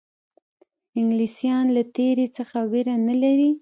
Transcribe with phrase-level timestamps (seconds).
[0.99, 3.49] انګلیسیان له تېري څخه وېره نه لري.